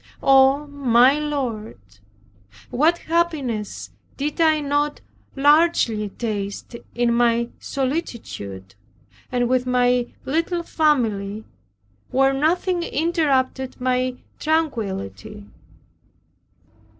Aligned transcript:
Oh, 0.23 0.65
my 0.65 1.19
Lord, 1.19 1.77
what 2.71 2.97
happiness 2.97 3.91
did 4.17 4.41
I 4.41 4.59
not 4.59 4.99
largely 5.35 6.09
taste 6.09 6.75
in 6.95 7.13
my 7.13 7.49
solitude, 7.59 8.73
and 9.31 9.47
with 9.47 9.67
my 9.67 10.07
little 10.25 10.63
family, 10.63 11.45
where 12.09 12.33
nothing 12.33 12.81
interrupted 12.81 13.79
my 13.79 14.15
tranquillity! 14.39 15.45